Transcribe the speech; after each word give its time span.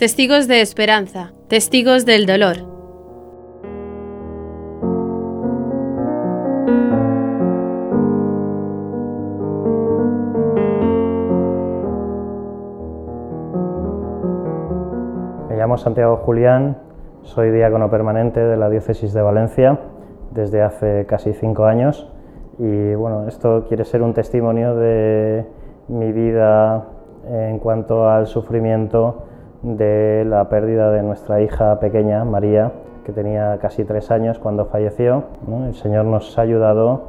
Testigos 0.00 0.48
de 0.48 0.62
esperanza, 0.62 1.34
testigos 1.48 2.06
del 2.06 2.24
dolor. 2.24 2.56
Me 15.50 15.56
llamo 15.58 15.76
Santiago 15.76 16.16
Julián, 16.16 16.78
soy 17.20 17.50
diácono 17.50 17.90
permanente 17.90 18.40
de 18.40 18.56
la 18.56 18.70
Diócesis 18.70 19.12
de 19.12 19.20
Valencia 19.20 19.80
desde 20.30 20.62
hace 20.62 21.04
casi 21.04 21.34
cinco 21.34 21.66
años 21.66 22.10
y 22.58 22.94
bueno, 22.94 23.28
esto 23.28 23.66
quiere 23.68 23.84
ser 23.84 24.00
un 24.00 24.14
testimonio 24.14 24.76
de 24.76 25.44
mi 25.88 26.10
vida 26.10 26.86
en 27.28 27.58
cuanto 27.58 28.08
al 28.08 28.26
sufrimiento 28.28 29.26
de 29.62 30.24
la 30.26 30.48
pérdida 30.48 30.90
de 30.90 31.02
nuestra 31.02 31.42
hija 31.42 31.78
pequeña, 31.80 32.24
María, 32.24 32.72
que 33.04 33.12
tenía 33.12 33.58
casi 33.58 33.84
tres 33.84 34.10
años 34.10 34.38
cuando 34.38 34.66
falleció. 34.66 35.24
El 35.66 35.74
Señor 35.74 36.06
nos 36.06 36.38
ha 36.38 36.42
ayudado 36.42 37.02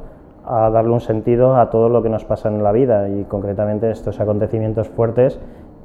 a 0.44 0.68
darle 0.70 0.92
un 0.92 1.00
sentido 1.00 1.56
a 1.56 1.70
todo 1.70 1.88
lo 1.88 2.02
que 2.02 2.08
nos 2.08 2.24
pasa 2.24 2.48
en 2.48 2.62
la 2.62 2.72
vida 2.72 3.08
y 3.08 3.24
concretamente 3.24 3.90
estos 3.90 4.20
acontecimientos 4.20 4.88
fuertes 4.88 5.38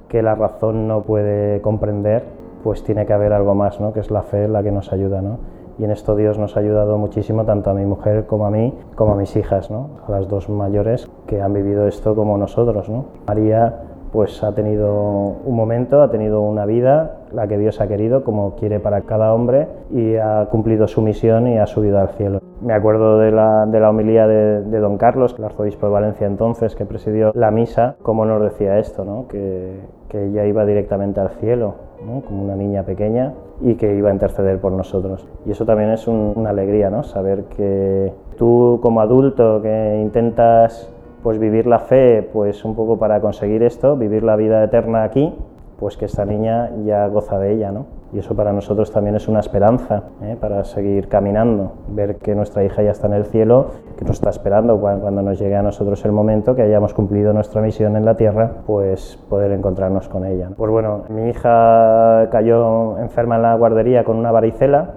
que 0.07 0.21
la 0.21 0.35
razón 0.35 0.87
no 0.87 1.01
puede 1.01 1.61
comprender, 1.61 2.23
pues 2.63 2.83
tiene 2.83 3.05
que 3.05 3.13
haber 3.13 3.33
algo 3.33 3.55
más, 3.55 3.79
¿no? 3.79 3.93
que 3.93 3.99
es 3.99 4.09
la 4.09 4.23
fe 4.23 4.47
la 4.47 4.63
que 4.63 4.71
nos 4.71 4.91
ayuda. 4.91 5.21
¿no? 5.21 5.37
Y 5.77 5.83
en 5.83 5.91
esto 5.91 6.15
Dios 6.15 6.39
nos 6.39 6.57
ha 6.57 6.61
ayudado 6.61 6.97
muchísimo, 6.97 7.45
tanto 7.45 7.69
a 7.69 7.73
mi 7.73 7.85
mujer 7.85 8.25
como 8.25 8.47
a 8.47 8.49
mí, 8.49 8.73
como 8.95 9.13
a 9.13 9.15
mis 9.15 9.35
hijas, 9.35 9.69
¿no? 9.69 9.89
a 10.07 10.11
las 10.11 10.27
dos 10.27 10.49
mayores 10.49 11.09
que 11.27 11.41
han 11.41 11.53
vivido 11.53 11.87
esto 11.87 12.15
como 12.15 12.37
nosotros. 12.37 12.89
¿no? 12.89 13.05
María 13.27 13.81
pues 14.11 14.43
ha 14.43 14.53
tenido 14.53 15.35
un 15.43 15.55
momento, 15.55 16.01
ha 16.01 16.09
tenido 16.09 16.41
una 16.41 16.65
vida, 16.65 17.17
la 17.33 17.47
que 17.47 17.57
Dios 17.57 17.81
ha 17.81 17.87
querido, 17.87 18.23
como 18.23 18.55
quiere 18.55 18.79
para 18.79 19.01
cada 19.01 19.33
hombre, 19.33 19.67
y 19.91 20.15
ha 20.15 20.47
cumplido 20.49 20.87
su 20.87 21.01
misión 21.01 21.47
y 21.47 21.57
ha 21.57 21.67
subido 21.67 21.99
al 21.99 22.09
cielo. 22.09 22.39
Me 22.61 22.73
acuerdo 22.73 23.19
de 23.19 23.31
la, 23.31 23.65
de 23.65 23.79
la 23.79 23.89
homilía 23.89 24.27
de, 24.27 24.79
don 24.79 24.97
Carlos, 24.97 25.35
el 25.37 25.45
arzobispo 25.45 25.87
de 25.87 25.91
Valencia 25.91 26.25
entonces, 26.25 26.75
que 26.75 26.85
presidió 26.85 27.31
la 27.35 27.51
misa, 27.51 27.95
como 28.01 28.25
nos 28.25 28.41
decía 28.41 28.79
esto, 28.79 29.05
¿no? 29.05 29.27
que, 29.27 29.79
que 30.09 30.25
ella 30.25 30.45
iba 30.45 30.65
directamente 30.65 31.19
al 31.19 31.29
cielo, 31.31 31.75
como 31.99 32.43
una 32.43 32.55
niña 32.55 32.83
pequeña, 32.83 33.33
y 33.61 33.75
que 33.75 33.95
iba 33.95 34.09
a 34.09 34.13
interceder 34.13 34.59
por 34.59 34.71
nosotros. 34.71 35.27
Y 35.45 35.51
eso 35.51 35.65
también 35.65 35.91
es 35.91 36.07
un, 36.07 36.33
una 36.35 36.51
alegría, 36.51 36.89
¿no? 36.89 37.03
saber 37.03 37.43
que 37.45 38.13
tú 38.37 38.79
como 38.81 39.01
adulto 39.01 39.61
que 39.61 39.99
intentas 40.01 40.93
pues 41.23 41.39
vivir 41.39 41.67
la 41.67 41.79
fe, 41.79 42.27
pues 42.31 42.63
un 42.65 42.75
poco 42.75 42.97
para 42.97 43.21
conseguir 43.21 43.63
esto, 43.63 43.95
vivir 43.95 44.23
la 44.23 44.35
vida 44.35 44.63
eterna 44.63 45.03
aquí, 45.03 45.33
pues 45.79 45.97
que 45.97 46.05
esta 46.05 46.25
niña 46.25 46.71
ya 46.85 47.07
goza 47.07 47.37
de 47.39 47.53
ella, 47.53 47.71
¿no? 47.71 47.85
Y 48.13 48.19
eso 48.19 48.35
para 48.35 48.53
nosotros 48.53 48.91
también 48.91 49.15
es 49.15 49.27
una 49.27 49.41
esperanza 49.41 50.03
¿eh? 50.21 50.37
para 50.39 50.63
seguir 50.63 51.09
caminando, 51.09 51.73
ver 51.89 52.15
que 52.15 52.35
nuestra 52.35 52.63
hija 52.63 52.81
ya 52.81 52.91
está 52.91 53.07
en 53.07 53.13
el 53.13 53.25
cielo, 53.25 53.71
que 53.97 54.05
nos 54.05 54.15
está 54.15 54.29
esperando 54.29 54.79
cuando 54.79 55.21
nos 55.21 55.37
llegue 55.37 55.55
a 55.55 55.61
nosotros 55.61 56.05
el 56.05 56.13
momento, 56.13 56.55
que 56.55 56.61
hayamos 56.61 56.93
cumplido 56.93 57.33
nuestra 57.33 57.61
misión 57.61 57.97
en 57.97 58.05
la 58.05 58.15
tierra, 58.15 58.49
pues 58.65 59.19
poder 59.29 59.51
encontrarnos 59.51 60.07
con 60.07 60.25
ella. 60.25 60.49
Pues 60.55 60.71
bueno, 60.71 61.03
mi 61.09 61.29
hija 61.29 62.29
cayó 62.31 62.97
enferma 62.97 63.35
en 63.35 63.41
la 63.41 63.55
guardería 63.55 64.05
con 64.05 64.15
una 64.15 64.31
varicela, 64.31 64.91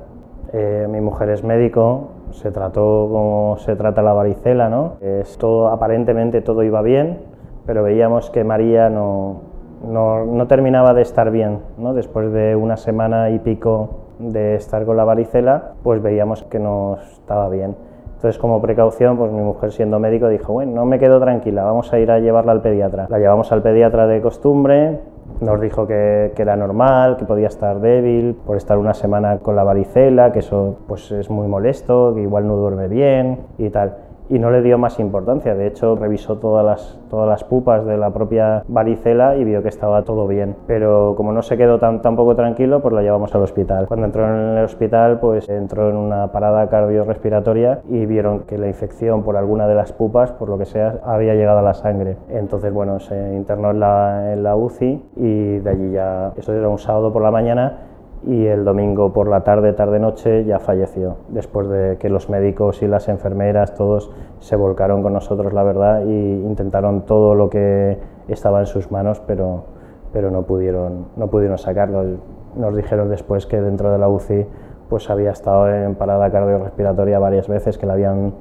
eh, 0.52 0.86
mi 0.88 1.00
mujer 1.00 1.30
es 1.30 1.42
médico, 1.42 2.10
se 2.32 2.50
trató 2.50 3.08
como 3.10 3.56
se 3.58 3.76
trata 3.76 4.02
la 4.02 4.12
varicela, 4.12 4.68
¿no? 4.68 4.94
Es 5.00 5.38
todo, 5.38 5.68
aparentemente 5.68 6.40
todo 6.40 6.62
iba 6.62 6.82
bien, 6.82 7.18
pero 7.66 7.82
veíamos 7.82 8.30
que 8.30 8.44
María 8.44 8.88
no, 8.88 9.42
no, 9.86 10.46
terminaba 10.46 10.94
de 10.94 11.02
estar 11.02 11.30
bien, 11.30 11.60
¿no? 11.78 11.94
Después 11.94 12.32
de 12.32 12.56
una 12.56 12.76
semana 12.76 13.30
y 13.30 13.38
pico 13.38 13.90
de 14.18 14.54
estar 14.54 14.84
con 14.84 14.96
la 14.96 15.04
varicela, 15.04 15.72
pues 15.82 16.02
veíamos 16.02 16.42
que 16.44 16.58
no 16.58 16.98
estaba 17.00 17.48
bien. 17.48 17.76
Entonces, 18.16 18.38
como 18.38 18.60
precaución, 18.60 19.16
pues 19.16 19.32
mi 19.32 19.40
mujer 19.40 19.72
siendo 19.72 19.98
médico 19.98 20.28
dijo, 20.28 20.52
bueno, 20.52 20.72
no 20.72 20.84
me 20.84 20.98
quedo 20.98 21.18
tranquila, 21.20 21.64
vamos 21.64 21.90
a 21.92 21.98
ir 21.98 22.10
a 22.10 22.18
llevarla 22.18 22.52
al 22.52 22.60
pediatra. 22.60 23.06
La 23.08 23.18
llevamos 23.18 23.50
al 23.50 23.62
pediatra 23.62 24.06
de 24.06 24.20
costumbre, 24.20 25.00
nos 25.40 25.60
dijo 25.60 25.86
que, 25.86 26.32
que, 26.34 26.42
era 26.42 26.56
normal, 26.56 27.16
que 27.16 27.24
podía 27.24 27.48
estar 27.48 27.80
débil 27.80 28.34
por 28.46 28.56
estar 28.56 28.78
una 28.78 28.94
semana 28.94 29.38
con 29.38 29.56
la 29.56 29.64
varicela, 29.64 30.32
que 30.32 30.40
eso 30.40 30.78
pues 30.86 31.10
es 31.12 31.30
muy 31.30 31.48
molesto, 31.48 32.14
que 32.14 32.22
igual 32.22 32.46
no 32.46 32.56
duerme 32.56 32.88
bien 32.88 33.40
y 33.58 33.70
tal 33.70 34.09
y 34.30 34.38
no 34.38 34.50
le 34.50 34.62
dio 34.62 34.78
más 34.78 34.98
importancia. 35.00 35.54
De 35.54 35.66
hecho, 35.66 35.96
revisó 35.96 36.38
todas 36.38 36.64
las, 36.64 36.98
todas 37.10 37.28
las 37.28 37.44
pupas 37.44 37.84
de 37.84 37.98
la 37.98 38.10
propia 38.10 38.62
varicela 38.68 39.36
y 39.36 39.44
vio 39.44 39.62
que 39.62 39.68
estaba 39.68 40.02
todo 40.02 40.26
bien. 40.28 40.56
Pero 40.66 41.14
como 41.16 41.32
no 41.32 41.42
se 41.42 41.56
quedó 41.56 41.78
tan, 41.78 42.00
tan 42.00 42.16
poco 42.16 42.36
tranquilo, 42.36 42.80
pues 42.80 42.94
la 42.94 43.02
llevamos 43.02 43.34
al 43.34 43.42
hospital. 43.42 43.88
Cuando 43.88 44.06
entró 44.06 44.24
en 44.26 44.56
el 44.56 44.64
hospital, 44.64 45.18
pues 45.18 45.48
entró 45.48 45.90
en 45.90 45.96
una 45.96 46.30
parada 46.30 46.68
cardiorrespiratoria 46.68 47.80
y 47.88 48.06
vieron 48.06 48.40
que 48.40 48.56
la 48.56 48.68
infección 48.68 49.24
por 49.24 49.36
alguna 49.36 49.66
de 49.66 49.74
las 49.74 49.92
pupas, 49.92 50.30
por 50.32 50.48
lo 50.48 50.58
que 50.58 50.64
sea, 50.64 51.00
había 51.04 51.34
llegado 51.34 51.58
a 51.58 51.62
la 51.62 51.74
sangre. 51.74 52.16
Entonces, 52.28 52.72
bueno, 52.72 53.00
se 53.00 53.34
internó 53.34 53.72
en 53.72 53.80
la, 53.80 54.32
en 54.32 54.42
la 54.44 54.54
UCI 54.54 55.02
y 55.16 55.58
de 55.58 55.70
allí 55.70 55.90
ya, 55.90 56.32
eso 56.36 56.52
era 56.52 56.68
un 56.68 56.78
sábado 56.78 57.12
por 57.12 57.22
la 57.22 57.32
mañana, 57.32 57.89
y 58.26 58.46
el 58.46 58.64
domingo 58.64 59.12
por 59.12 59.28
la 59.28 59.42
tarde, 59.42 59.72
tarde-noche 59.72 60.44
ya 60.44 60.58
falleció, 60.58 61.16
después 61.28 61.68
de 61.68 61.96
que 61.98 62.10
los 62.10 62.28
médicos 62.28 62.82
y 62.82 62.86
las 62.86 63.08
enfermeras 63.08 63.74
todos 63.74 64.10
se 64.40 64.56
volcaron 64.56 65.02
con 65.02 65.14
nosotros, 65.14 65.52
la 65.52 65.62
verdad, 65.62 66.04
y 66.04 66.10
intentaron 66.10 67.06
todo 67.06 67.34
lo 67.34 67.48
que 67.48 67.98
estaba 68.28 68.60
en 68.60 68.66
sus 68.66 68.90
manos, 68.90 69.22
pero, 69.26 69.64
pero 70.12 70.30
no, 70.30 70.42
pudieron, 70.42 71.06
no 71.16 71.28
pudieron 71.28 71.56
sacarlo. 71.56 72.18
Nos 72.56 72.76
dijeron 72.76 73.08
después 73.08 73.46
que 73.46 73.60
dentro 73.60 73.90
de 73.90 73.98
la 73.98 74.08
UCI 74.08 74.46
pues 74.88 75.08
había 75.08 75.30
estado 75.30 75.72
en 75.72 75.94
parada 75.94 76.30
cardiorrespiratoria 76.30 77.18
varias 77.18 77.48
veces, 77.48 77.78
que 77.78 77.86
la 77.86 77.92
habían 77.94 78.34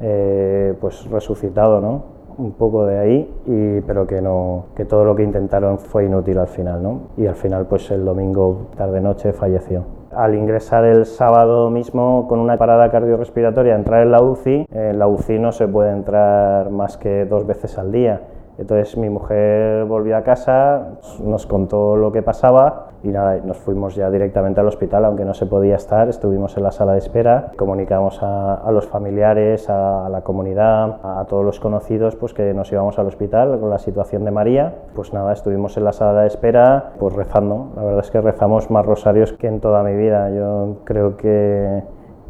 eh, 0.00 0.74
pues 0.80 1.08
resucitado, 1.10 1.80
¿no? 1.80 2.02
Un 2.38 2.52
poco 2.52 2.86
de 2.86 2.98
ahí, 2.98 3.34
y, 3.46 3.80
pero 3.82 4.06
que, 4.06 4.20
no, 4.20 4.66
que 4.76 4.84
todo 4.84 5.04
lo 5.04 5.14
que 5.14 5.22
intentaron 5.22 5.78
fue 5.78 6.06
inútil 6.06 6.38
al 6.38 6.48
final, 6.48 6.82
¿no? 6.82 7.00
Y 7.16 7.26
al 7.26 7.34
final, 7.34 7.66
pues 7.66 7.90
el 7.90 8.04
domingo 8.04 8.68
tarde-noche 8.76 9.32
falleció. 9.32 9.84
Al 10.14 10.34
ingresar 10.34 10.84
el 10.84 11.06
sábado 11.06 11.70
mismo 11.70 12.28
con 12.28 12.38
una 12.38 12.58
parada 12.58 12.90
cardiorrespiratoria, 12.90 13.74
entrar 13.74 14.02
en 14.02 14.10
la 14.10 14.22
UCI, 14.22 14.66
en 14.70 14.98
la 14.98 15.06
UCI 15.06 15.38
no 15.38 15.52
se 15.52 15.66
puede 15.66 15.90
entrar 15.90 16.70
más 16.70 16.98
que 16.98 17.24
dos 17.24 17.46
veces 17.46 17.78
al 17.78 17.90
día. 17.92 18.20
Entonces 18.62 18.96
mi 18.96 19.10
mujer 19.10 19.84
volvió 19.86 20.16
a 20.16 20.22
casa, 20.22 20.90
nos 21.20 21.46
contó 21.46 21.96
lo 21.96 22.12
que 22.12 22.22
pasaba 22.22 22.90
y 23.02 23.08
nada, 23.08 23.38
nos 23.44 23.58
fuimos 23.58 23.96
ya 23.96 24.08
directamente 24.08 24.60
al 24.60 24.68
hospital, 24.68 25.04
aunque 25.04 25.24
no 25.24 25.34
se 25.34 25.46
podía 25.46 25.74
estar, 25.74 26.08
estuvimos 26.08 26.56
en 26.56 26.62
la 26.62 26.70
sala 26.70 26.92
de 26.92 26.98
espera, 26.98 27.50
comunicamos 27.56 28.22
a, 28.22 28.54
a 28.54 28.70
los 28.70 28.86
familiares, 28.86 29.68
a, 29.68 30.06
a, 30.06 30.08
la 30.08 30.20
comunidad, 30.20 31.00
a, 31.02 31.24
todos 31.28 31.44
los 31.44 31.58
conocidos, 31.58 32.14
pues 32.14 32.34
que 32.34 32.54
nos 32.54 32.70
íbamos 32.70 33.00
al 33.00 33.08
hospital 33.08 33.58
con 33.58 33.68
la 33.68 33.80
situación 33.80 34.24
de 34.24 34.30
María. 34.30 34.74
Pues 34.94 35.12
nada, 35.12 35.32
estuvimos 35.32 35.76
en 35.76 35.82
la 35.82 35.92
sala 35.92 36.20
de 36.20 36.28
espera, 36.28 36.92
pues 37.00 37.14
rezando. 37.14 37.72
La 37.74 37.82
verdad 37.82 38.00
es 38.00 38.12
que 38.12 38.20
rezamos 38.20 38.70
más 38.70 38.86
rosarios 38.86 39.32
que 39.32 39.48
en 39.48 39.58
toda 39.58 39.82
mi 39.82 39.96
vida. 39.96 40.30
Yo 40.30 40.76
creo 40.84 41.16
que, 41.16 41.82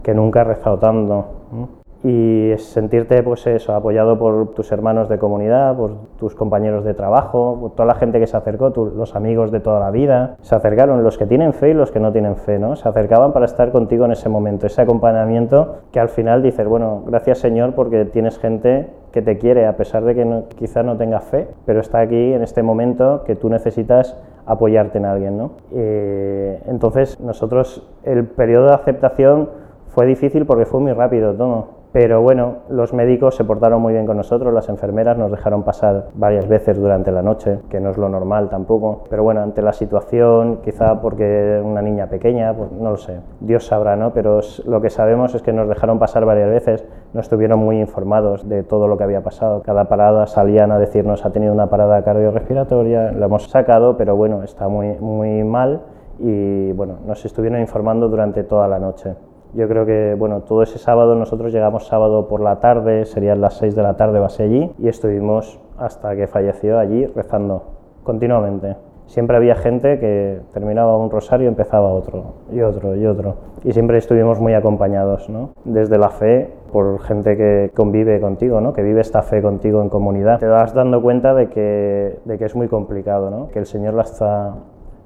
que 0.02 0.14
nunca 0.14 0.40
he 0.40 0.44
rezado 0.44 0.78
tanto. 0.78 1.26
¿no? 1.52 1.81
Y 2.04 2.52
sentirte 2.58 3.22
pues 3.22 3.46
eso, 3.46 3.74
apoyado 3.74 4.18
por 4.18 4.54
tus 4.54 4.72
hermanos 4.72 5.08
de 5.08 5.18
comunidad, 5.18 5.76
por 5.76 5.92
tus 6.18 6.34
compañeros 6.34 6.84
de 6.84 6.94
trabajo, 6.94 7.58
por 7.60 7.70
toda 7.72 7.86
la 7.86 7.94
gente 7.94 8.18
que 8.18 8.26
se 8.26 8.36
acercó, 8.36 8.72
tu, 8.72 8.86
los 8.86 9.14
amigos 9.14 9.52
de 9.52 9.60
toda 9.60 9.78
la 9.78 9.90
vida, 9.90 10.36
se 10.40 10.54
acercaron 10.54 11.04
los 11.04 11.16
que 11.16 11.26
tienen 11.26 11.52
fe 11.52 11.70
y 11.70 11.74
los 11.74 11.92
que 11.92 12.00
no 12.00 12.10
tienen 12.12 12.36
fe, 12.36 12.58
¿no? 12.58 12.74
Se 12.74 12.88
acercaban 12.88 13.32
para 13.32 13.44
estar 13.44 13.70
contigo 13.70 14.04
en 14.04 14.12
ese 14.12 14.28
momento, 14.28 14.66
ese 14.66 14.82
acompañamiento 14.82 15.76
que 15.92 16.00
al 16.00 16.08
final 16.08 16.42
dices, 16.42 16.66
bueno, 16.66 17.02
gracias 17.06 17.38
Señor 17.38 17.74
porque 17.74 18.04
tienes 18.04 18.38
gente 18.38 18.90
que 19.12 19.22
te 19.22 19.38
quiere 19.38 19.66
a 19.66 19.76
pesar 19.76 20.04
de 20.04 20.14
que 20.14 20.24
no, 20.24 20.48
quizá 20.48 20.82
no 20.82 20.96
tenga 20.96 21.20
fe, 21.20 21.48
pero 21.66 21.80
está 21.80 22.00
aquí 22.00 22.32
en 22.32 22.42
este 22.42 22.62
momento 22.62 23.22
que 23.24 23.36
tú 23.36 23.48
necesitas 23.48 24.16
apoyarte 24.44 24.98
en 24.98 25.04
alguien, 25.04 25.38
¿no? 25.38 25.52
Eh, 25.72 26.60
entonces 26.66 27.20
nosotros 27.20 27.88
el 28.02 28.26
periodo 28.26 28.66
de 28.68 28.74
aceptación 28.74 29.50
fue 29.88 30.06
difícil 30.06 30.46
porque 30.46 30.64
fue 30.64 30.80
muy 30.80 30.92
rápido 30.92 31.34
todo 31.34 31.81
pero 31.92 32.22
bueno, 32.22 32.60
los 32.70 32.94
médicos 32.94 33.36
se 33.36 33.44
portaron 33.44 33.82
muy 33.82 33.92
bien 33.92 34.06
con 34.06 34.16
nosotros, 34.16 34.52
las 34.54 34.70
enfermeras 34.70 35.18
nos 35.18 35.30
dejaron 35.30 35.62
pasar 35.62 36.06
varias 36.14 36.48
veces 36.48 36.78
durante 36.80 37.12
la 37.12 37.20
noche, 37.20 37.58
que 37.68 37.80
no 37.80 37.90
es 37.90 37.98
lo 37.98 38.08
normal 38.08 38.48
tampoco. 38.48 39.04
Pero 39.10 39.22
bueno, 39.22 39.42
ante 39.42 39.60
la 39.60 39.74
situación, 39.74 40.60
quizá 40.62 41.02
porque 41.02 41.60
una 41.62 41.82
niña 41.82 42.06
pequeña, 42.06 42.54
pues 42.56 42.72
no 42.72 42.90
lo 42.90 42.96
sé, 42.96 43.20
Dios 43.40 43.66
sabrá, 43.66 43.94
¿no? 43.94 44.14
Pero 44.14 44.40
lo 44.64 44.80
que 44.80 44.88
sabemos 44.88 45.34
es 45.34 45.42
que 45.42 45.52
nos 45.52 45.68
dejaron 45.68 45.98
pasar 45.98 46.24
varias 46.24 46.48
veces, 46.48 46.84
nos 47.12 47.26
estuvieron 47.26 47.58
muy 47.58 47.78
informados 47.78 48.48
de 48.48 48.62
todo 48.62 48.88
lo 48.88 48.96
que 48.96 49.04
había 49.04 49.20
pasado. 49.20 49.60
Cada 49.62 49.84
parada 49.84 50.26
salían 50.26 50.72
a 50.72 50.78
decirnos, 50.78 51.26
ha 51.26 51.30
tenido 51.30 51.52
una 51.52 51.68
parada 51.68 52.02
cardiorrespiratoria, 52.02 53.12
lo 53.12 53.26
hemos 53.26 53.50
sacado, 53.50 53.98
pero 53.98 54.16
bueno, 54.16 54.42
está 54.42 54.66
muy, 54.66 54.96
muy 54.98 55.44
mal 55.44 55.82
y 56.18 56.72
bueno, 56.72 57.00
nos 57.06 57.22
estuvieron 57.26 57.60
informando 57.60 58.08
durante 58.08 58.44
toda 58.44 58.66
la 58.66 58.78
noche. 58.78 59.14
Yo 59.54 59.68
creo 59.68 59.84
que, 59.84 60.14
bueno, 60.18 60.40
todo 60.40 60.62
ese 60.62 60.78
sábado, 60.78 61.14
nosotros 61.14 61.52
llegamos 61.52 61.86
sábado 61.86 62.26
por 62.26 62.40
la 62.40 62.60
tarde, 62.60 63.04
serían 63.04 63.42
las 63.42 63.58
6 63.58 63.74
de 63.74 63.82
la 63.82 63.96
tarde, 63.96 64.18
base 64.18 64.44
allí, 64.44 64.72
y 64.78 64.88
estuvimos 64.88 65.60
hasta 65.78 66.16
que 66.16 66.26
falleció 66.26 66.78
allí 66.78 67.04
rezando 67.06 67.62
continuamente. 68.02 68.76
siempre 69.06 69.36
había 69.36 69.54
gente 69.56 69.98
que 69.98 70.40
terminaba 70.54 70.96
un 70.96 71.10
rosario 71.10 71.44
y 71.44 71.48
empezaba 71.48 71.92
otro, 71.92 72.34
y 72.50 72.62
otro, 72.62 72.96
y 72.96 73.04
otro. 73.04 73.34
Y 73.62 73.72
siempre 73.72 73.98
estuvimos 73.98 74.40
muy 74.40 74.54
acompañados, 74.54 75.28
¿no? 75.28 75.50
Desde 75.64 75.98
la 75.98 76.08
fe, 76.08 76.50
por 76.72 76.98
gente 77.00 77.36
que 77.36 77.70
convive 77.74 78.20
contigo, 78.20 78.62
¿no? 78.62 78.72
Que 78.72 78.82
vive 78.82 79.02
esta 79.02 79.20
fe 79.20 79.42
contigo 79.42 79.82
en 79.82 79.90
comunidad. 79.90 80.38
Te 80.38 80.46
das 80.46 80.72
dando 80.72 81.02
cuenta 81.02 81.34
de 81.34 81.48
que, 81.48 82.20
de 82.24 82.38
que 82.38 82.46
es 82.46 82.56
muy 82.56 82.68
complicado, 82.68 83.30
¿no? 83.30 83.48
Que 83.48 83.58
el 83.58 83.66
Señor 83.66 83.92
la 83.94 84.02
está, 84.02 84.54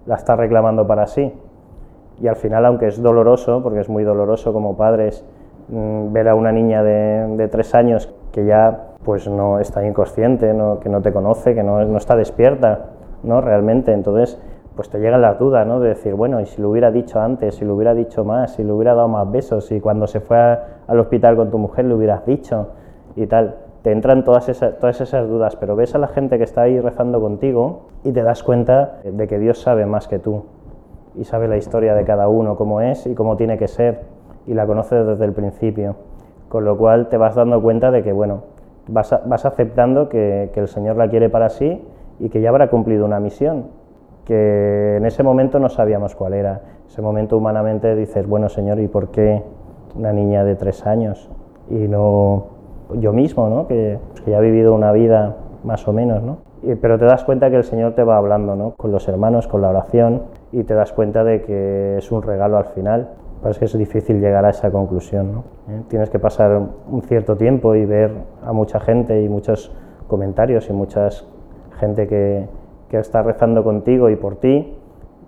la 0.06 0.14
está 0.14 0.36
reclamando 0.36 0.86
para 0.86 1.08
sí. 1.08 1.32
Y 2.20 2.28
al 2.28 2.36
final, 2.36 2.64
aunque 2.64 2.86
es 2.86 3.02
doloroso, 3.02 3.62
porque 3.62 3.80
es 3.80 3.88
muy 3.88 4.04
doloroso 4.04 4.52
como 4.52 4.76
padres, 4.76 5.24
mm, 5.68 6.12
ver 6.12 6.28
a 6.28 6.34
una 6.34 6.52
niña 6.52 6.82
de, 6.82 7.48
tres 7.50 7.74
años 7.74 8.12
que 8.32 8.46
ya 8.46 8.94
pues 9.04 9.28
no 9.28 9.60
está 9.60 9.86
inconsciente, 9.86 10.52
no, 10.52 10.80
que 10.80 10.88
no 10.88 11.00
te 11.02 11.12
conoce, 11.12 11.54
que 11.54 11.62
no, 11.62 11.84
no 11.84 11.98
está 11.98 12.16
despierta, 12.16 12.86
¿no? 13.22 13.40
Realmente, 13.40 13.92
entonces, 13.92 14.40
pues 14.74 14.90
te 14.90 14.98
llegan 14.98 15.22
las 15.22 15.38
dudas, 15.38 15.66
¿no? 15.66 15.78
De 15.78 15.90
decir, 15.90 16.14
bueno, 16.14 16.40
y 16.40 16.46
si 16.46 16.60
lo 16.60 16.70
hubiera 16.70 16.90
dicho 16.90 17.20
antes, 17.20 17.54
si 17.54 17.64
lo 17.64 17.74
hubiera 17.74 17.94
dicho 17.94 18.24
más, 18.24 18.54
si 18.54 18.64
le 18.64 18.72
hubiera 18.72 18.94
dado 18.94 19.08
más 19.08 19.30
besos, 19.30 19.66
si 19.66 19.80
cuando 19.80 20.06
se 20.06 20.20
fue 20.20 20.58
al 20.86 20.98
hospital 20.98 21.36
con 21.36 21.50
tu 21.50 21.58
mujer 21.58 21.84
le 21.84 21.94
hubieras 21.94 22.24
dicho 22.26 22.68
y 23.14 23.26
tal. 23.26 23.56
Te 23.82 23.92
entran 23.92 24.24
todas 24.24 24.48
esas, 24.48 24.78
todas 24.78 25.00
esas 25.00 25.28
dudas, 25.28 25.54
pero 25.54 25.76
ves 25.76 25.94
a 25.94 25.98
la 25.98 26.08
gente 26.08 26.38
que 26.38 26.44
está 26.44 26.62
ahí 26.62 26.80
rezando 26.80 27.20
contigo 27.20 27.86
y 28.02 28.10
te 28.10 28.22
das 28.22 28.42
cuenta 28.42 28.98
de 29.04 29.28
que 29.28 29.38
Dios 29.38 29.60
sabe 29.60 29.86
más 29.86 30.08
que 30.08 30.18
tú 30.18 30.44
y 31.18 31.24
sabe 31.24 31.48
la 31.48 31.56
historia 31.56 31.94
de 31.94 32.04
cada 32.04 32.28
uno, 32.28 32.56
cómo 32.56 32.80
es 32.80 33.06
y 33.06 33.14
cómo 33.14 33.36
tiene 33.36 33.58
que 33.58 33.68
ser, 33.68 34.02
y 34.46 34.54
la 34.54 34.66
conoce 34.66 34.96
desde 34.96 35.24
el 35.24 35.32
principio. 35.32 35.96
Con 36.48 36.64
lo 36.64 36.76
cual 36.76 37.08
te 37.08 37.16
vas 37.16 37.34
dando 37.34 37.60
cuenta 37.60 37.90
de 37.90 38.02
que, 38.02 38.12
bueno, 38.12 38.42
vas, 38.88 39.14
vas 39.26 39.44
aceptando 39.44 40.08
que, 40.08 40.50
que 40.52 40.60
el 40.60 40.68
Señor 40.68 40.96
la 40.96 41.08
quiere 41.08 41.28
para 41.28 41.48
sí 41.48 41.82
y 42.20 42.28
que 42.28 42.40
ya 42.40 42.50
habrá 42.50 42.68
cumplido 42.68 43.04
una 43.04 43.20
misión, 43.20 43.66
que 44.24 44.96
en 44.96 45.06
ese 45.06 45.22
momento 45.22 45.58
no 45.58 45.68
sabíamos 45.68 46.14
cuál 46.14 46.34
era. 46.34 46.60
Ese 46.86 47.02
momento 47.02 47.36
humanamente 47.36 47.94
dices, 47.96 48.26
bueno 48.26 48.48
Señor, 48.48 48.78
¿y 48.80 48.88
por 48.88 49.08
qué 49.08 49.42
una 49.96 50.12
niña 50.12 50.44
de 50.44 50.54
tres 50.54 50.86
años? 50.86 51.30
Y 51.68 51.88
no 51.88 52.46
yo 52.94 53.12
mismo, 53.12 53.48
¿no? 53.48 53.66
que, 53.66 53.98
que 54.24 54.30
ya 54.30 54.38
he 54.38 54.42
vivido 54.42 54.74
una 54.74 54.92
vida 54.92 55.36
más 55.64 55.86
o 55.88 55.92
menos, 55.92 56.22
¿no? 56.22 56.38
pero 56.80 56.98
te 56.98 57.04
das 57.04 57.24
cuenta 57.24 57.50
que 57.50 57.56
el 57.56 57.64
Señor 57.64 57.94
te 57.94 58.02
va 58.02 58.16
hablando, 58.16 58.56
¿no? 58.56 58.72
Con 58.72 58.90
los 58.90 59.06
hermanos, 59.06 59.46
con 59.46 59.62
la 59.62 59.68
oración, 59.68 60.22
y 60.52 60.64
te 60.64 60.74
das 60.74 60.92
cuenta 60.92 61.24
de 61.24 61.42
que 61.42 61.98
es 61.98 62.12
un 62.12 62.22
regalo 62.22 62.56
al 62.56 62.66
final. 62.66 63.10
Parece 63.42 63.60
que 63.60 63.64
es 63.66 63.78
difícil 63.78 64.20
llegar 64.20 64.44
a 64.44 64.50
esa 64.50 64.70
conclusión, 64.70 65.32
¿no? 65.32 65.44
¿Eh? 65.68 65.82
Tienes 65.88 66.10
que 66.10 66.18
pasar 66.18 66.60
un 66.88 67.02
cierto 67.02 67.36
tiempo 67.36 67.74
y 67.74 67.84
ver 67.84 68.10
a 68.42 68.52
mucha 68.52 68.80
gente 68.80 69.22
y 69.22 69.28
muchos 69.28 69.72
comentarios 70.08 70.68
y 70.70 70.72
muchas 70.72 71.28
gente 71.78 72.06
que, 72.06 72.48
que 72.88 72.98
está 72.98 73.22
rezando 73.22 73.62
contigo 73.62 74.08
y 74.10 74.16
por 74.16 74.36
ti 74.36 74.78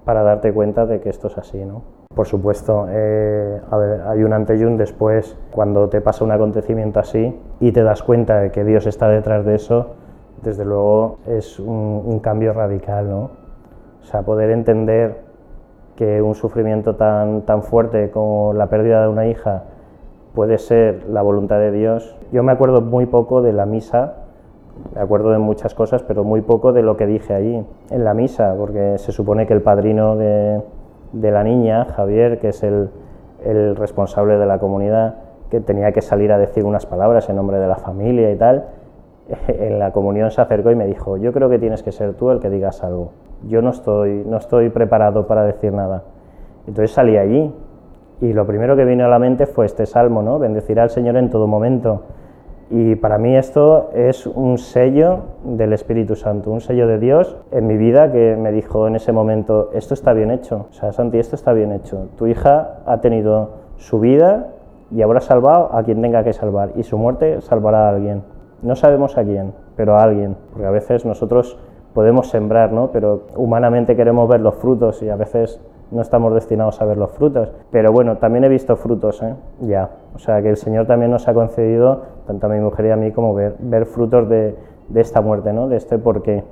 para 0.05 0.23
darte 0.23 0.53
cuenta 0.53 0.87
de 0.87 1.01
que 1.01 1.11
esto 1.11 1.27
es 1.27 1.37
así, 1.37 1.65
¿no? 1.65 1.83
Por 2.15 2.27
supuesto, 2.27 2.87
eh, 2.89 3.61
hay 3.71 4.25
un 4.25 4.33
antes 4.33 4.61
y 4.61 4.65
un 4.65 4.77
después 4.77 5.37
cuando 5.53 5.89
te 5.89 6.01
pasa 6.01 6.25
un 6.25 6.33
acontecimiento 6.33 6.99
así 6.99 7.39
y 7.61 7.73
te 7.73 7.83
das 7.83 8.03
cuenta 8.03 8.41
de 8.41 8.51
que 8.51 8.65
Dios 8.65 8.87
está 8.87 9.09
detrás 9.09 9.45
de 9.45 9.55
eso, 9.55 9.95
desde 10.43 10.65
luego 10.65 11.19
es 11.27 11.61
un, 11.61 12.03
un 12.05 12.19
cambio 12.21 12.53
radical, 12.55 13.09
¿no? 13.09 13.48
O 14.03 14.05
sea, 14.05 14.23
poder 14.23 14.51
entender 14.51 15.23
que 15.97 16.23
un 16.23 16.35
sufrimiento 16.35 16.97
tan, 16.97 17.43
tan 17.43 17.63
fuerte 17.63 18.11
como 18.11 18.53
la 18.53 18.69
pérdida 18.69 19.03
de 19.03 19.09
una 19.09 19.27
hija 19.27 19.65
puede 20.35 20.59
ser 20.59 21.05
la 21.09 21.23
voluntad 21.23 21.59
de 21.59 21.73
Dios. 21.73 22.17
Yo 22.33 22.43
me 22.43 22.53
acuerdo 22.53 22.81
muy 22.81 23.07
poco 23.07 23.43
de 23.43 23.53
la 23.53 23.67
misa 23.67 24.15
me 24.95 25.01
acuerdo 25.01 25.31
de 25.31 25.39
muchas 25.39 25.75
cosas, 25.75 26.03
pero 26.03 26.25
muy 26.25 26.41
poco 26.41 26.73
de 26.73 26.83
lo 26.83 26.97
que 26.97 27.07
dije 27.07 27.35
allí 27.35 27.65
en 27.91 28.05
la 28.05 28.15
misa, 28.15 28.55
porque 28.57 28.99
se 28.99 29.13
supone 29.13 29.47
que 29.47 29.53
el 29.53 29.63
padrino 29.63 30.17
de, 30.17 30.63
de 31.13 31.31
la 31.31 31.45
niña, 31.45 31.85
Javier, 31.85 32.39
que 32.39 32.49
es 32.49 32.63
el, 32.63 32.91
el, 33.45 33.77
responsable 33.77 34.39
de 34.39 34.47
la 34.47 34.59
comunidad, 34.59 35.17
que 35.51 35.61
tenía 35.61 35.93
que 35.93 36.03
salir 36.03 36.33
a 36.33 36.39
decir 36.39 36.65
unas 36.65 36.87
palabras 36.87 37.29
en 37.29 37.37
nombre 37.37 37.59
de 37.59 37.67
la 37.67 37.77
familia 37.77 38.31
y 38.31 38.37
tal, 38.37 38.67
en 39.49 39.79
la 39.79 39.93
comunión 39.93 40.31
se 40.31 40.41
acercó 40.41 40.71
y 40.71 40.77
me 40.77 40.87
dijo, 40.87 41.17
yo 41.17 41.33
creo 41.33 41.49
que 41.49 41.59
tienes 41.59 41.83
que 41.83 41.93
ser 41.93 42.15
tú 42.15 42.31
el 42.31 42.41
que 42.41 42.51
digas 42.51 42.83
algo, 42.83 43.13
yo 43.45 43.63
no 43.63 43.71
estoy, 43.71 44.25
no 44.27 44.37
estoy 44.39 44.71
preparado 44.71 45.27
para 45.27 45.45
decir 45.45 45.73
nada. 45.73 46.05
Entonces 46.67 46.91
salí 46.91 47.17
allí 47.17 47.55
y 48.21 48.33
lo 48.33 48.47
primero 48.47 48.77
que 48.77 48.85
vino 48.85 49.05
a 49.05 49.09
la 49.09 49.19
mente 49.19 49.47
fue 49.47 49.67
este 49.67 49.87
salmo, 49.87 50.23
¿no? 50.23 50.39
Bendecirá 50.39 50.83
al 50.83 50.91
Señor 50.91 51.17
en 51.17 51.31
todo 51.31 51.47
momento 51.47 52.03
y 52.71 52.97
para 52.97 53.17
mí 53.17 53.35
esto 53.35 53.91
es 53.95 54.27
un 54.27 54.59
sello 54.59 55.21
del 55.43 55.73
Espíritu 55.73 56.17
Santo, 56.17 56.51
un 56.51 56.61
sello 56.61 56.87
de 56.87 56.99
Dios 56.99 57.39
en 57.51 57.67
mi 57.67 57.79
vida 57.79 58.13
que 58.13 58.37
me 58.37 58.53
dijo 58.53 58.87
en 58.87 58.97
ese 58.97 59.11
momento, 59.11 59.71
esto 59.73 59.95
está 59.95 60.13
bien 60.13 60.31
hecho, 60.31 60.67
o 60.69 60.73
sea, 60.73 60.93
Santi, 60.93 61.19
esto 61.19 61.35
está 61.35 61.55
bien 61.55 61.73
hecho. 61.73 62.09
Tu 62.19 62.27
hija 62.27 62.81
ha 62.85 63.01
tenido 63.01 63.53
su 63.77 64.01
vida 64.01 64.49
y 64.91 65.01
habrá 65.01 65.21
salvado 65.21 65.75
a 65.75 65.83
quien 65.83 66.03
tenga 66.03 66.23
que 66.25 66.35
salvar 66.35 66.73
y 66.77 66.83
su 66.83 66.99
muerte 66.99 67.41
salvará 67.41 67.87
a 67.87 67.91
alguien. 67.91 68.23
No 68.63 68.77
sabemos 68.77 69.17
a 69.17 69.25
quién, 69.25 69.53
pero 69.77 69.97
a 69.97 70.03
alguien, 70.03 70.37
porque 70.51 70.67
a 70.67 70.71
veces 70.71 71.05
nosotros 71.05 71.59
podemos 71.95 72.29
sembrar, 72.29 72.73
¿no? 72.73 72.91
Pero 72.93 73.23
humanamente 73.37 73.97
queremos 73.97 74.29
ver 74.29 74.41
los 74.41 74.55
frutos 74.57 75.03
y 75.03 75.09
a 75.09 75.17
veces 75.17 75.61
no 75.91 76.03
estamos 76.03 76.35
destinados 76.35 76.81
a 76.81 76.85
ver 76.85 76.97
los 76.97 77.11
frutos. 77.13 77.51
Pero 77.71 77.93
bueno, 77.93 78.19
también 78.19 78.45
he 78.45 78.49
visto 78.49 78.77
frutos, 78.77 79.23
¿eh? 79.23 79.35
Ya. 79.61 79.91
O 80.15 80.19
sea, 80.19 80.43
que 80.43 80.51
el 80.51 80.57
Señor 80.57 80.87
también 80.87 81.11
nos 81.11 81.29
ha 81.29 81.35
concedido, 81.35 82.03
tanto 82.27 82.47
a 82.47 82.51
mi 82.51 82.61
mujer 82.61 82.87
y 82.87 82.91
a 82.91 82.97
mí, 82.97 83.13
como 83.13 83.35
ver, 83.35 83.87
frutos 83.87 84.29
de, 84.29 84.57
de 84.89 85.01
esta 85.01 85.21
muerte, 85.21 85.53
¿no? 85.53 85.69
De 85.69 85.77
este 85.77 85.99
porqué. 85.99 86.45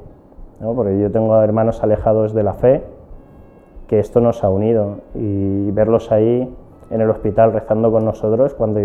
¿no? 0.60 0.74
Porque 0.74 0.98
yo 0.98 1.10
tengo 1.10 1.40
hermanos 1.42 1.82
alejados 1.82 2.32
de 2.34 2.42
la 2.42 2.54
fe, 2.54 2.82
que 3.88 3.98
esto 3.98 4.20
nos 4.20 4.42
ha 4.42 4.48
unido. 4.48 4.98
Y 5.14 5.70
verlos 5.72 6.12
ahí 6.12 6.52
en 6.90 7.00
el 7.00 7.10
hospital 7.10 7.52
rezando 7.52 7.90
con 7.90 8.04
nosotros 8.04 8.54
cuando 8.54 8.80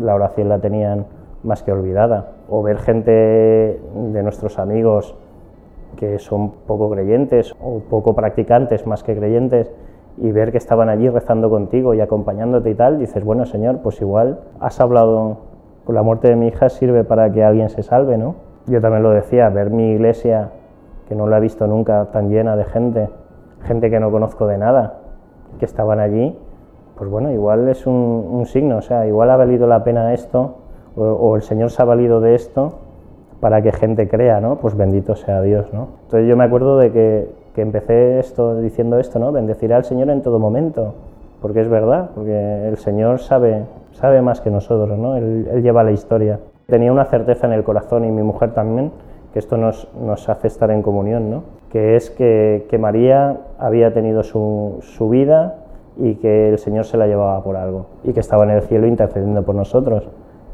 la 0.00 0.14
oración 0.14 0.48
la 0.48 0.58
tenían 0.58 1.06
más 1.42 1.62
que 1.62 1.72
olvidada. 1.72 2.28
O 2.50 2.62
ver 2.62 2.78
gente 2.78 3.10
de 3.10 4.22
nuestros 4.22 4.58
amigos 4.58 5.16
que 5.96 6.18
son 6.18 6.50
poco 6.66 6.90
creyentes 6.90 7.54
o 7.62 7.80
poco 7.80 8.14
practicantes 8.14 8.86
más 8.86 9.02
que 9.02 9.16
creyentes 9.16 9.72
y 10.18 10.32
ver 10.32 10.52
que 10.52 10.58
estaban 10.58 10.88
allí 10.88 11.08
rezando 11.08 11.48
contigo 11.48 11.94
y 11.94 12.00
acompañándote 12.00 12.70
y 12.70 12.74
tal, 12.74 12.98
dices, 12.98 13.24
bueno, 13.24 13.46
Señor, 13.46 13.78
pues 13.82 14.00
igual 14.00 14.40
has 14.60 14.80
hablado 14.80 15.38
con 15.84 15.94
la 15.94 16.02
muerte 16.02 16.28
de 16.28 16.36
mi 16.36 16.48
hija 16.48 16.68
sirve 16.68 17.04
para 17.04 17.32
que 17.32 17.42
alguien 17.42 17.70
se 17.70 17.82
salve, 17.82 18.18
¿no? 18.18 18.34
Yo 18.66 18.80
también 18.80 19.02
lo 19.02 19.10
decía, 19.10 19.48
ver 19.48 19.70
mi 19.70 19.92
iglesia, 19.92 20.50
que 21.08 21.14
no 21.14 21.26
la 21.26 21.38
he 21.38 21.40
visto 21.40 21.66
nunca 21.66 22.10
tan 22.12 22.28
llena 22.28 22.54
de 22.56 22.64
gente, 22.64 23.08
gente 23.62 23.90
que 23.90 23.98
no 23.98 24.10
conozco 24.10 24.46
de 24.46 24.58
nada, 24.58 25.00
que 25.58 25.64
estaban 25.64 26.00
allí, 26.00 26.38
pues 26.96 27.10
bueno, 27.10 27.32
igual 27.32 27.68
es 27.68 27.86
un, 27.86 27.94
un 27.94 28.46
signo, 28.46 28.76
o 28.76 28.82
sea, 28.82 29.06
igual 29.06 29.30
ha 29.30 29.36
valido 29.36 29.66
la 29.66 29.82
pena 29.82 30.12
esto, 30.12 30.56
o, 30.96 31.36
el 31.36 31.42
Señor 31.42 31.70
se 31.70 31.82
ha 31.82 31.84
valido 31.84 32.20
de 32.20 32.34
esto 32.34 32.74
para 33.40 33.62
que 33.62 33.72
gente 33.72 34.08
crea, 34.08 34.40
¿no? 34.40 34.56
Pues 34.56 34.76
bendito 34.76 35.14
sea 35.16 35.40
Dios, 35.40 35.72
¿no? 35.72 35.88
Entonces 36.04 36.28
yo 36.28 36.36
me 36.36 36.44
acuerdo 36.44 36.78
de 36.78 36.92
que, 36.92 37.40
empecé 37.60 38.18
esto 38.18 38.58
diciendo 38.58 38.98
esto, 38.98 39.18
¿no? 39.18 39.32
Bendeciré 39.32 39.74
al 39.74 39.84
Señor 39.84 40.08
en 40.08 40.22
todo 40.22 40.38
momento, 40.38 40.94
porque 41.42 41.60
es 41.60 41.68
verdad, 41.68 42.08
porque 42.14 42.66
el 42.66 42.78
Señor 42.78 43.18
sabe, 43.18 43.64
sabe 43.92 44.22
más 44.22 44.40
que 44.40 44.50
nosotros, 44.50 44.98
¿no? 44.98 45.16
Él, 45.16 45.60
lleva 45.62 45.84
la 45.84 45.92
historia. 45.92 46.40
Tenía 46.66 46.90
una 46.90 47.04
certeza 47.04 47.46
en 47.46 47.52
el 47.52 47.62
corazón 47.62 48.06
y 48.06 48.10
mi 48.10 48.22
mujer 48.22 48.54
también, 48.54 48.92
que 49.34 49.38
esto 49.38 49.58
nos, 49.58 49.86
hace 50.26 50.46
estar 50.46 50.70
en 50.70 50.80
comunión, 50.80 51.30
¿no? 51.30 51.42
Que 51.70 51.96
es 51.96 52.08
que, 52.08 52.78
María 52.80 53.36
había 53.58 53.92
tenido 53.92 54.22
su 54.22 55.08
vida 55.10 55.56
y 56.00 56.14
que 56.14 56.48
el 56.48 56.58
Señor 56.58 56.84
se 56.86 56.96
la 56.96 57.06
llevaba 57.06 57.42
por 57.42 57.56
algo 57.56 57.86
y 58.04 58.12
que 58.12 58.20
estaba 58.20 58.44
en 58.44 58.50
el 58.50 58.62
cielo 58.62 58.86
intercediendo 58.86 59.42
por 59.42 59.54
nosotros. 59.54 60.08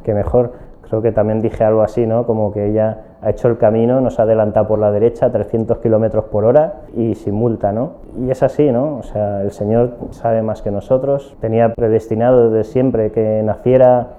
Que 0.06 0.14
mejor 0.14 0.52
creo 0.82 1.02
que 1.02 1.10
también 1.10 1.42
dije 1.42 1.64
algo 1.64 1.82
así, 1.82 2.06
¿no? 2.06 2.26
Como 2.26 2.52
que 2.52 2.68
ella 2.68 3.16
ha 3.20 3.30
hecho 3.30 3.48
el 3.48 3.58
camino, 3.58 4.00
nos 4.00 4.20
ha 4.20 4.22
adelantado 4.22 4.68
por 4.68 4.78
la 4.78 4.92
derecha 4.92 5.26
a 5.26 5.32
300 5.32 5.78
kilómetros 5.78 6.26
por 6.26 6.44
hora 6.44 6.82
y 6.94 7.16
sin 7.16 7.34
multa, 7.34 7.72
¿no? 7.72 7.94
Y 8.16 8.30
es 8.30 8.40
así, 8.44 8.70
¿no? 8.70 8.98
O 8.98 9.02
sea, 9.02 9.42
el 9.42 9.50
Señor 9.50 9.94
sabe 10.10 10.42
más 10.42 10.62
que 10.62 10.70
nosotros. 10.70 11.36
Tenía 11.40 11.75
predestinado 11.75 12.50
desde 12.50 12.70
siempre 12.70 13.10
que 13.10 13.42
naciera 13.42 14.10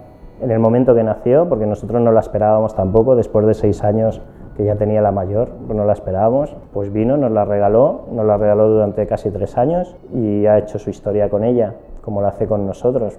en 0.41 0.51
el 0.51 0.60
momento 0.60 0.94
que 0.94 1.03
nació, 1.03 1.48
porque 1.48 1.65
nosotros 1.65 2.01
no 2.01 2.12
la 2.12 2.20
esperábamos 2.20 2.75
tampoco, 2.75 3.15
después 3.15 3.48
de 3.48 3.53
seis 3.53 3.82
años 3.86 4.22
que 4.58 4.65
ya 4.65 4.75
tenía 4.75 5.01
la 5.01 5.13
mayor, 5.13 5.51
pues 5.67 5.77
no 5.77 5.86
la 5.86 5.94
esperábamos, 5.94 6.53
pues 6.74 6.91
vino, 6.91 7.15
nos 7.15 7.32
la 7.32 7.46
regaló, 7.46 8.08
nos 8.12 8.25
la 8.25 8.36
regaló 8.36 8.67
durante 8.67 9.08
casi 9.08 9.32
tres 9.32 9.58
años 9.58 9.96
y 10.13 10.48
ha 10.48 10.58
hecho 10.58 10.79
su 10.79 10.89
historia 10.89 11.29
con 11.29 11.46
ella, 11.46 11.75
como 12.01 12.22
la 12.22 12.27
hace 12.29 12.46
con 12.46 12.65
nosotros. 12.65 13.17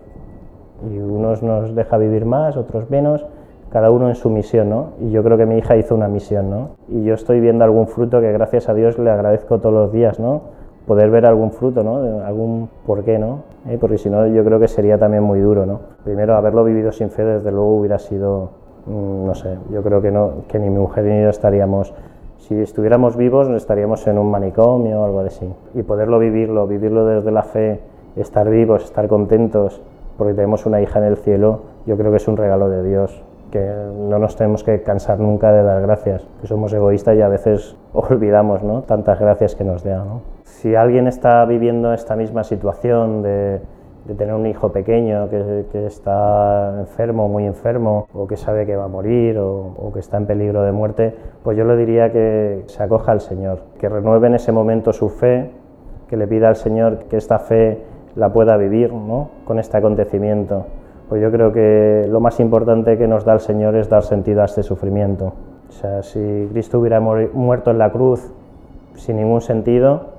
Y 0.90 0.98
unos 0.98 1.42
nos 1.42 1.74
deja 1.74 1.96
vivir 1.98 2.24
más, 2.24 2.56
otros 2.56 2.88
menos, 2.90 3.26
cada 3.70 3.90
uno 3.90 4.08
en 4.08 4.14
su 4.14 4.30
misión, 4.30 4.70
¿no? 4.70 4.92
Y 5.00 5.10
yo 5.10 5.22
creo 5.22 5.36
que 5.36 5.46
mi 5.46 5.58
hija 5.58 5.76
hizo 5.76 5.94
una 5.94 6.08
misión, 6.08 6.50
¿no? 6.50 6.70
Y 6.88 7.04
yo 7.04 7.14
estoy 7.14 7.40
viendo 7.40 7.64
algún 7.64 7.86
fruto 7.86 8.20
que 8.20 8.32
gracias 8.32 8.68
a 8.68 8.74
Dios 8.74 8.98
le 8.98 9.10
agradezco 9.10 9.58
todos 9.58 9.74
los 9.74 9.92
días, 9.92 10.18
¿no? 10.18 10.42
Poder 10.86 11.10
ver 11.10 11.26
algún 11.26 11.50
fruto, 11.50 11.82
¿no? 11.82 12.22
Algún 12.24 12.70
por 12.86 13.04
qué, 13.04 13.18
¿no? 13.18 13.40
¿Eh? 13.68 13.76
Porque 13.78 13.98
si 13.98 14.08
no, 14.08 14.26
yo 14.26 14.44
creo 14.44 14.58
que 14.58 14.68
sería 14.68 14.98
también 14.98 15.22
muy 15.22 15.40
duro, 15.40 15.66
¿no? 15.66 15.80
Primero, 16.04 16.34
haberlo 16.34 16.64
vivido 16.64 16.92
sin 16.92 17.10
fe, 17.10 17.24
desde 17.24 17.50
luego 17.50 17.76
hubiera 17.76 17.98
sido, 17.98 18.50
mmm, 18.86 19.26
no 19.26 19.34
sé, 19.34 19.58
yo 19.70 19.82
creo 19.82 20.00
que, 20.00 20.10
no, 20.10 20.30
que 20.48 20.58
ni 20.58 20.70
mi 20.70 20.78
mujer 20.78 21.04
ni 21.04 21.22
yo 21.22 21.28
estaríamos 21.28 21.92
Si 22.38 22.54
estuviéramos 22.54 23.16
vivos 23.16 23.48
estaríamos 23.50 24.06
en 24.06 24.16
un 24.16 24.30
manicomio 24.30 25.02
o 25.02 25.04
algo 25.04 25.20
así. 25.20 25.52
Y 25.74 25.82
poderlo 25.82 26.18
vivirlo, 26.18 26.66
vivirlo 26.66 27.04
desde 27.04 27.30
la 27.30 27.42
fe, 27.42 27.80
estar 28.16 28.48
vivos, 28.48 28.84
estar 28.84 29.08
contentos, 29.08 29.82
porque 30.18 30.34
tenemos 30.34 30.66
una 30.66 30.82
hija 30.82 30.98
en 30.98 31.04
el 31.06 31.16
cielo, 31.16 31.60
yo 31.86 31.96
creo 31.96 32.10
que 32.10 32.18
es 32.18 32.28
un 32.28 32.36
regalo 32.36 32.68
de 32.68 32.82
Dios, 32.82 33.22
que 33.50 33.72
no 33.96 34.18
nos 34.18 34.36
tenemos 34.36 34.64
que 34.64 34.82
cansar 34.82 35.20
nunca 35.20 35.52
de 35.52 35.62
dar 35.62 35.80
gracias, 35.80 36.26
que 36.40 36.46
somos 36.46 36.72
egoístas 36.72 37.16
y 37.16 37.22
a 37.22 37.28
veces 37.28 37.76
olvidamos 37.92 38.62
¿no? 38.62 38.82
tantas 38.82 39.18
gracias 39.18 39.54
que 39.54 39.64
nos 39.64 39.82
da. 39.84 40.04
Si 40.42 40.74
alguien 40.74 41.06
está 41.06 41.44
viviendo 41.44 41.94
esta 41.94 42.16
misma 42.16 42.42
situación 42.42 43.22
de, 43.22 43.60
de 44.06 44.14
tener 44.14 44.34
un 44.34 44.46
hijo 44.46 44.72
pequeño 44.72 45.30
que, 45.30 45.66
que, 45.70 45.86
está 45.86 46.80
enfermo, 46.80 47.28
muy 47.28 47.44
enfermo, 47.44 48.08
o 48.12 48.26
que 48.26 48.36
sabe 48.36 48.66
que 48.66 48.74
va 48.74 48.84
a 48.84 48.88
morir, 48.88 49.38
o, 49.38 49.72
o, 49.76 49.92
que 49.92 50.00
está 50.00 50.16
en 50.16 50.26
peligro 50.26 50.62
de 50.62 50.72
muerte, 50.72 51.14
pues 51.44 51.56
yo 51.56 51.64
le 51.64 51.76
diría 51.76 52.10
que 52.10 52.64
se 52.66 52.82
acoja 52.82 53.12
al 53.12 53.20
Señor, 53.20 53.60
que 53.78 53.88
renueve 53.88 54.26
en 54.26 54.34
ese 54.34 54.50
momento 54.50 54.92
su 54.92 55.10
fe, 55.10 55.50
que 56.08 56.16
le 56.16 56.26
pida 56.26 56.48
al 56.48 56.56
Señor 56.56 57.04
que 57.04 57.18
esta 57.18 57.38
fe 57.38 57.82
la 58.16 58.32
pueda 58.32 58.56
vivir 58.56 58.92
¿no? 58.92 59.30
con 59.44 59.58
este 59.58 59.76
acontecimiento. 59.76 60.66
Pues 61.08 61.22
yo 61.22 61.30
creo 61.30 61.52
que 61.52 62.06
lo 62.08 62.20
más 62.20 62.38
importante 62.40 62.98
que 62.98 63.08
nos 63.08 63.24
da 63.24 63.34
el 63.34 63.40
Señor 63.40 63.76
es 63.76 63.88
dar 63.88 64.02
sentido 64.02 64.42
a 64.42 64.44
este 64.44 64.62
sufrimiento. 64.62 65.32
O 65.68 65.72
sea, 65.72 66.02
si 66.02 66.48
Cristo 66.50 66.80
hubiera 66.80 67.00
muerto 67.00 67.70
en 67.70 67.78
la 67.78 67.90
cruz 67.90 68.32
sin 68.94 69.16
ningún 69.16 69.40
sentido, 69.40 70.18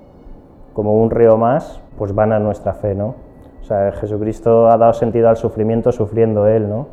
como 0.74 1.02
un 1.02 1.12
río 1.12 1.38
más, 1.38 1.82
pues 1.98 2.16
van 2.16 2.32
a 2.32 2.40
nuestra 2.40 2.74
fe, 2.74 2.96
¿no? 2.96 3.16
O 3.62 3.64
sea, 3.64 3.92
Jesucristo 3.92 4.68
ha 4.70 4.78
dado 4.78 4.94
sentido 4.94 5.30
al 5.30 5.38
sufrimiento 5.38 5.92
sufriendo 5.92 6.48
Él, 6.48 6.70
¿no? 6.70 6.88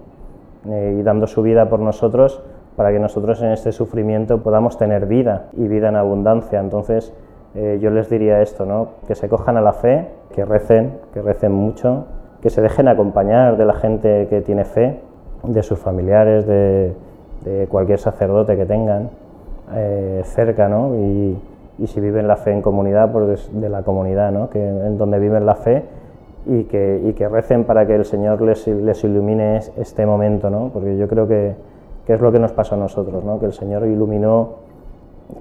Eh, 0.68 0.96
y 0.98 1.02
dando 1.02 1.26
su 1.26 1.42
vida 1.42 1.68
por 1.68 1.80
nosotros 1.80 2.42
para 2.76 2.92
que 2.92 2.98
nosotros 2.98 3.40
en 3.42 3.52
este 3.52 3.72
sufrimiento 3.72 4.42
podamos 4.42 4.76
tener 4.76 5.06
vida 5.06 5.46
y 5.54 5.66
vida 5.68 5.88
en 5.88 5.96
abundancia. 5.96 6.60
Entonces, 6.60 7.12
eh, 7.54 7.78
yo 7.80 7.90
les 7.90 8.10
diría 8.10 8.42
esto, 8.42 8.66
¿no? 8.66 8.88
que 9.08 9.14
se 9.14 9.28
cojan 9.28 9.56
a 9.56 9.62
la 9.62 9.72
fe, 9.72 10.08
que 10.36 10.44
recen, 10.44 10.98
que 11.14 11.22
recen 11.22 11.50
mucho, 11.50 12.04
que 12.42 12.50
se 12.50 12.60
dejen 12.60 12.86
acompañar 12.86 13.56
de 13.56 13.64
la 13.64 13.72
gente 13.72 14.28
que 14.28 14.42
tiene 14.42 14.64
fe, 14.64 15.00
de 15.42 15.62
sus 15.62 15.78
familiares, 15.78 16.46
de, 16.46 16.92
de 17.44 17.66
cualquier 17.68 17.98
sacerdote 17.98 18.56
que 18.56 18.66
tengan 18.66 19.10
eh, 19.74 20.22
cerca, 20.24 20.68
¿no? 20.68 20.94
Y, 20.94 21.38
si 21.86 22.00
viven 22.00 22.26
la 22.26 22.36
fe 22.36 22.52
en 22.52 22.62
comunidad, 22.62 23.12
pues 23.12 23.50
de 23.52 23.68
la 23.68 23.82
comunidad, 23.82 24.32
¿no? 24.32 24.48
que, 24.48 24.66
en 24.66 24.96
donde 24.96 25.18
viven 25.18 25.44
la 25.44 25.56
fe 25.56 25.84
y 26.46 26.64
que, 26.64 27.28
recen 27.30 27.64
para 27.64 27.86
que 27.86 27.94
el 27.94 28.06
Señor 28.06 28.40
les, 28.40 28.66
ilumine 29.04 29.60
este 29.76 30.06
momento, 30.06 30.48
¿no? 30.48 30.70
porque 30.72 30.96
yo 30.96 31.06
creo 31.06 31.28
que, 31.28 31.54
que 32.06 32.14
es 32.14 32.20
lo 32.22 32.32
que 32.32 32.38
nos 32.38 32.52
pasó 32.52 32.76
a 32.76 32.78
nosotros, 32.78 33.22
¿no? 33.24 33.38
que 33.38 33.44
el 33.44 33.52
Señor 33.52 33.86
iluminó 33.86 34.54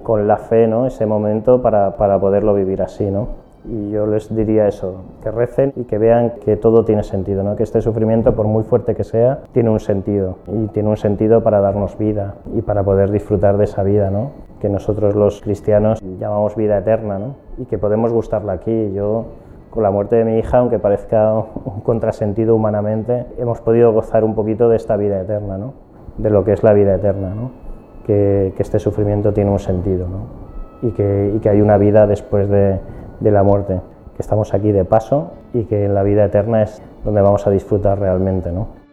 con 0.02 0.28
la 0.28 0.36
fe 0.36 0.66
¿no? 0.66 0.86
ese 0.86 1.06
momento 1.06 1.62
para, 1.62 1.96
para 1.96 2.20
poderlo 2.20 2.52
vivir 2.52 2.82
así. 2.82 3.10
¿no? 3.10 3.45
Y 3.68 3.90
yo 3.90 4.06
les 4.06 4.34
diría 4.34 4.68
eso, 4.68 5.02
que 5.22 5.30
recen 5.30 5.72
y 5.76 5.84
que 5.84 5.98
vean 5.98 6.34
que 6.44 6.56
todo 6.56 6.84
tiene 6.84 7.02
sentido, 7.02 7.42
¿no? 7.42 7.56
que 7.56 7.64
este 7.64 7.80
sufrimiento, 7.80 8.34
por 8.34 8.46
muy 8.46 8.62
fuerte 8.62 8.94
que 8.94 9.04
sea, 9.04 9.40
tiene 9.52 9.70
un 9.70 9.80
sentido. 9.80 10.36
Y 10.46 10.68
tiene 10.68 10.88
un 10.88 10.96
sentido 10.96 11.42
para 11.42 11.60
darnos 11.60 11.98
vida 11.98 12.36
y 12.54 12.62
para 12.62 12.84
poder 12.84 13.10
disfrutar 13.10 13.56
de 13.56 13.64
esa 13.64 13.82
vida, 13.82 14.10
¿no? 14.10 14.30
que 14.60 14.68
nosotros 14.68 15.14
los 15.14 15.40
cristianos 15.40 16.00
llamamos 16.18 16.54
vida 16.56 16.78
eterna 16.78 17.18
¿no? 17.18 17.34
y 17.58 17.64
que 17.64 17.78
podemos 17.78 18.12
gustarla 18.12 18.52
aquí. 18.52 18.92
Yo 18.94 19.26
con 19.70 19.82
la 19.82 19.90
muerte 19.90 20.16
de 20.16 20.24
mi 20.24 20.38
hija, 20.38 20.58
aunque 20.58 20.78
parezca 20.78 21.34
un 21.34 21.80
contrasentido 21.82 22.54
humanamente, 22.54 23.26
hemos 23.36 23.60
podido 23.60 23.92
gozar 23.92 24.24
un 24.24 24.34
poquito 24.34 24.68
de 24.68 24.76
esta 24.76 24.96
vida 24.96 25.20
eterna, 25.20 25.58
¿no? 25.58 25.74
de 26.18 26.30
lo 26.30 26.44
que 26.44 26.52
es 26.52 26.62
la 26.62 26.72
vida 26.72 26.94
eterna. 26.94 27.34
¿no? 27.34 27.50
que, 28.06 28.52
que, 28.56 28.62
este 28.62 28.78
sufrimiento 28.78 29.32
tiene 29.32 29.50
un 29.50 29.58
sentido 29.58 30.06
¿no? 30.08 30.88
y, 30.88 30.92
que, 30.92 31.32
y, 31.34 31.40
que, 31.40 31.48
hay 31.48 31.60
una 31.60 31.76
vida 31.76 32.06
después 32.06 32.48
de, 32.48 32.78
de 33.20 33.30
la 33.30 33.42
muerte, 33.42 33.80
que 34.14 34.22
estamos 34.22 34.54
aquí 34.54 34.72
de 34.72 34.84
paso 34.84 35.32
y 35.52 35.64
que 35.64 35.84
en 35.84 35.94
la 35.94 36.02
vida 36.02 36.24
eterna 36.24 36.62
es 36.62 36.82
donde 37.04 37.20
vamos 37.20 37.46
a 37.46 37.50
disfrutar 37.50 37.98
realmente. 37.98 38.52
¿no? 38.52 38.85